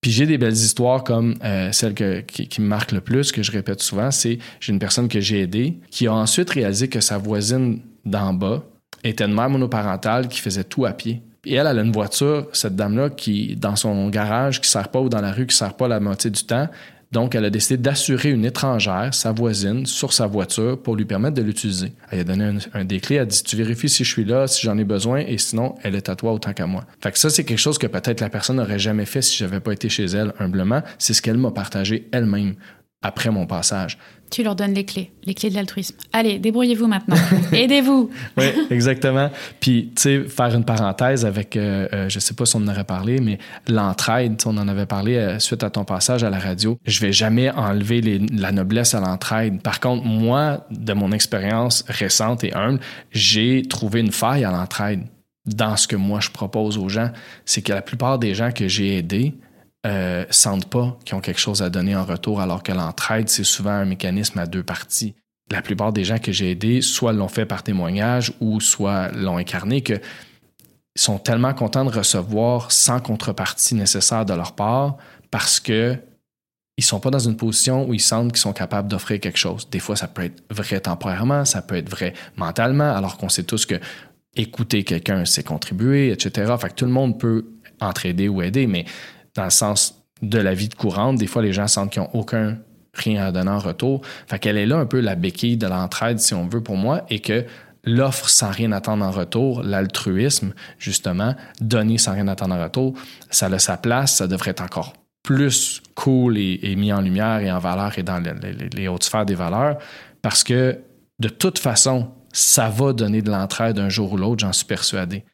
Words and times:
Puis 0.00 0.12
j'ai 0.12 0.26
des 0.26 0.38
belles 0.38 0.52
histoires 0.52 1.02
comme 1.02 1.34
euh, 1.44 1.72
celle 1.72 1.94
qui, 1.94 2.60
me 2.60 2.66
marque 2.66 2.92
le 2.92 3.00
plus, 3.00 3.32
que 3.32 3.42
je 3.42 3.50
répète 3.50 3.82
souvent, 3.82 4.10
c'est 4.10 4.38
j'ai 4.60 4.72
une 4.72 4.78
personne 4.78 5.08
que 5.08 5.20
j'ai 5.20 5.42
aidée 5.42 5.78
qui 5.90 6.06
a 6.06 6.14
ensuite 6.14 6.50
réalisé 6.50 6.88
que 6.88 7.00
sa 7.00 7.18
voisine 7.18 7.80
d'en 8.04 8.32
bas 8.32 8.62
était 9.02 9.24
une 9.24 9.34
mère 9.34 9.50
monoparentale 9.50 10.28
qui 10.28 10.40
faisait 10.40 10.64
tout 10.64 10.84
à 10.84 10.92
pied. 10.92 11.22
Et 11.44 11.54
elle, 11.54 11.66
elle 11.66 11.78
a 11.78 11.82
une 11.82 11.92
voiture, 11.92 12.48
cette 12.52 12.76
dame-là, 12.76 13.10
qui, 13.10 13.56
dans 13.56 13.76
son 13.76 14.08
garage, 14.08 14.60
qui 14.60 14.66
ne 14.66 14.70
sert 14.70 14.88
pas 14.88 15.00
ou 15.00 15.08
dans 15.08 15.20
la 15.20 15.32
rue, 15.32 15.46
qui 15.46 15.54
ne 15.54 15.58
sert 15.58 15.74
pas 15.74 15.88
la 15.88 16.00
moitié 16.00 16.30
du 16.30 16.44
temps. 16.44 16.68
Donc, 17.10 17.34
elle 17.34 17.44
a 17.46 17.50
décidé 17.50 17.78
d'assurer 17.78 18.30
une 18.30 18.44
étrangère, 18.44 19.14
sa 19.14 19.32
voisine, 19.32 19.86
sur 19.86 20.12
sa 20.12 20.26
voiture 20.26 20.78
pour 20.78 20.94
lui 20.94 21.06
permettre 21.06 21.36
de 21.36 21.42
l'utiliser. 21.42 21.92
Elle 22.10 22.20
a 22.20 22.24
donné 22.24 22.58
un, 22.74 22.86
clés, 22.86 23.16
elle 23.16 23.22
a 23.22 23.26
dit 23.26 23.42
Tu 23.42 23.56
vérifies 23.56 23.88
si 23.88 24.04
je 24.04 24.10
suis 24.10 24.24
là, 24.24 24.46
si 24.46 24.66
j'en 24.66 24.76
ai 24.76 24.84
besoin, 24.84 25.20
et 25.20 25.38
sinon, 25.38 25.74
elle 25.82 25.94
est 25.94 26.10
à 26.10 26.16
toi 26.16 26.32
autant 26.32 26.52
qu'à 26.52 26.66
moi. 26.66 26.84
Fait 27.00 27.10
que 27.10 27.18
ça, 27.18 27.30
c'est 27.30 27.44
quelque 27.44 27.58
chose 27.58 27.78
que 27.78 27.86
peut-être 27.86 28.20
la 28.20 28.28
personne 28.28 28.56
n'aurait 28.56 28.78
jamais 28.78 29.06
fait 29.06 29.22
si 29.22 29.38
j'avais 29.38 29.60
pas 29.60 29.72
été 29.72 29.88
chez 29.88 30.04
elle, 30.04 30.34
humblement. 30.38 30.82
C'est 30.98 31.14
ce 31.14 31.22
qu'elle 31.22 31.38
m'a 31.38 31.50
partagé 31.50 32.08
elle-même 32.12 32.56
après 33.02 33.30
mon 33.30 33.46
passage. 33.46 33.98
Tu 34.30 34.42
leur 34.42 34.56
donnes 34.56 34.74
les 34.74 34.84
clés, 34.84 35.10
les 35.24 35.32
clés 35.32 35.48
de 35.48 35.54
l'altruisme. 35.54 35.96
Allez, 36.12 36.38
débrouillez-vous 36.38 36.86
maintenant. 36.86 37.16
Aidez-vous. 37.52 38.10
oui, 38.36 38.46
exactement. 38.70 39.30
Puis, 39.60 39.92
tu 39.96 40.02
sais, 40.02 40.24
faire 40.24 40.54
une 40.54 40.64
parenthèse 40.64 41.24
avec, 41.24 41.56
euh, 41.56 41.88
euh, 41.94 42.08
je 42.08 42.18
sais 42.18 42.34
pas 42.34 42.44
si 42.44 42.56
on 42.56 42.60
en 42.60 42.68
aurait 42.68 42.84
parlé, 42.84 43.20
mais 43.20 43.38
l'entraide, 43.68 44.36
on 44.44 44.58
en 44.58 44.68
avait 44.68 44.84
parlé 44.84 45.16
euh, 45.16 45.38
suite 45.38 45.62
à 45.62 45.70
ton 45.70 45.84
passage 45.84 46.24
à 46.24 46.30
la 46.30 46.38
radio. 46.38 46.78
Je 46.84 47.00
vais 47.00 47.12
jamais 47.12 47.50
enlever 47.50 48.20
la 48.32 48.52
noblesse 48.52 48.94
à 48.94 49.00
l'entraide. 49.00 49.62
Par 49.62 49.80
contre, 49.80 50.04
moi, 50.04 50.66
de 50.70 50.92
mon 50.92 51.12
expérience 51.12 51.84
récente 51.88 52.44
et 52.44 52.52
humble, 52.52 52.80
j'ai 53.12 53.62
trouvé 53.62 54.00
une 54.00 54.12
faille 54.12 54.44
à 54.44 54.50
l'entraide 54.50 55.04
dans 55.46 55.76
ce 55.76 55.88
que 55.88 55.96
moi 55.96 56.20
je 56.20 56.30
propose 56.30 56.76
aux 56.76 56.90
gens. 56.90 57.10
C'est 57.46 57.62
que 57.62 57.72
la 57.72 57.80
plupart 57.80 58.18
des 58.18 58.34
gens 58.34 58.52
que 58.52 58.68
j'ai 58.68 58.98
aidés, 58.98 59.34
euh, 59.88 60.24
sentent 60.30 60.68
pas 60.68 60.98
qu'ils 61.04 61.16
ont 61.16 61.20
quelque 61.20 61.40
chose 61.40 61.62
à 61.62 61.70
donner 61.70 61.96
en 61.96 62.04
retour, 62.04 62.40
alors 62.40 62.62
que 62.62 62.72
l'entraide, 62.72 63.28
c'est 63.28 63.44
souvent 63.44 63.70
un 63.70 63.84
mécanisme 63.84 64.38
à 64.38 64.46
deux 64.46 64.62
parties. 64.62 65.14
La 65.50 65.62
plupart 65.62 65.92
des 65.92 66.04
gens 66.04 66.18
que 66.18 66.30
j'ai 66.30 66.50
aidés, 66.50 66.82
soit 66.82 67.12
l'ont 67.12 67.28
fait 67.28 67.46
par 67.46 67.62
témoignage 67.62 68.32
ou 68.40 68.60
soit 68.60 69.08
l'ont 69.12 69.38
incarné, 69.38 69.82
que 69.82 70.00
sont 70.94 71.18
tellement 71.18 71.54
contents 71.54 71.84
de 71.84 71.90
recevoir 71.90 72.72
sans 72.72 73.00
contrepartie 73.00 73.74
nécessaire 73.74 74.24
de 74.24 74.34
leur 74.34 74.54
part 74.54 74.96
parce 75.30 75.60
que 75.60 75.96
ils 76.76 76.84
sont 76.84 77.00
pas 77.00 77.10
dans 77.10 77.18
une 77.18 77.36
position 77.36 77.88
où 77.88 77.94
ils 77.94 78.00
sentent 78.00 78.30
qu'ils 78.30 78.40
sont 78.40 78.52
capables 78.52 78.88
d'offrir 78.88 79.18
quelque 79.18 79.38
chose. 79.38 79.68
Des 79.68 79.80
fois, 79.80 79.96
ça 79.96 80.06
peut 80.06 80.22
être 80.22 80.44
vrai 80.48 80.78
temporairement, 80.78 81.44
ça 81.44 81.60
peut 81.60 81.74
être 81.74 81.90
vrai 81.90 82.14
mentalement, 82.36 82.94
alors 82.94 83.16
qu'on 83.16 83.28
sait 83.28 83.42
tous 83.42 83.66
que 83.66 83.74
écouter 84.36 84.84
quelqu'un, 84.84 85.24
c'est 85.24 85.42
contribuer, 85.42 86.12
etc. 86.12 86.54
Fait 86.60 86.68
que 86.68 86.74
tout 86.74 86.84
le 86.84 86.92
monde 86.92 87.18
peut 87.18 87.46
entraider 87.80 88.28
ou 88.28 88.42
aider, 88.42 88.68
mais 88.68 88.84
dans 89.38 89.44
le 89.44 89.50
sens 89.50 90.04
de 90.20 90.38
la 90.38 90.52
vie 90.52 90.68
de 90.68 90.74
courante. 90.74 91.16
Des 91.16 91.26
fois, 91.26 91.42
les 91.42 91.52
gens 91.52 91.68
sentent 91.68 91.90
qu'ils 91.90 92.02
n'ont 92.02 92.10
aucun 92.12 92.58
rien 92.94 93.24
à 93.24 93.32
donner 93.32 93.50
en 93.50 93.60
retour. 93.60 94.00
Fait 94.26 94.38
qu'elle 94.38 94.56
est 94.56 94.66
là 94.66 94.76
un 94.76 94.86
peu 94.86 95.00
la 95.00 95.14
béquille 95.14 95.56
de 95.56 95.66
l'entraide, 95.66 96.18
si 96.18 96.34
on 96.34 96.48
veut, 96.48 96.60
pour 96.60 96.76
moi, 96.76 97.04
et 97.08 97.20
que 97.20 97.44
l'offre 97.84 98.28
sans 98.28 98.50
rien 98.50 98.72
attendre 98.72 99.04
en 99.04 99.12
retour, 99.12 99.62
l'altruisme, 99.62 100.52
justement, 100.78 101.36
donner 101.60 101.98
sans 101.98 102.12
rien 102.12 102.26
attendre 102.26 102.56
en 102.56 102.62
retour, 102.62 102.94
ça 103.30 103.46
a 103.46 103.58
sa 103.58 103.76
place, 103.76 104.16
ça 104.16 104.26
devrait 104.26 104.50
être 104.50 104.60
encore 104.60 104.94
plus 105.22 105.82
cool 105.94 106.36
et, 106.38 106.74
mis 106.76 106.92
en 106.92 107.00
lumière 107.00 107.38
et 107.38 107.52
en 107.52 107.58
valeur 107.58 107.96
et 107.98 108.02
dans 108.02 108.18
les, 108.18 108.68
les 108.70 108.88
hautes 108.88 109.04
sphères 109.04 109.26
des 109.26 109.34
valeurs, 109.36 109.78
parce 110.20 110.42
que 110.42 110.78
de 111.20 111.28
toute 111.28 111.58
façon, 111.58 112.08
ça 112.32 112.68
va 112.68 112.92
donner 112.92 113.22
de 113.22 113.30
l'entraide 113.30 113.78
un 113.78 113.88
jour 113.88 114.12
ou 114.12 114.16
l'autre, 114.16 114.40
j'en 114.40 114.52
suis 114.52 114.66
persuadé. 114.66 115.24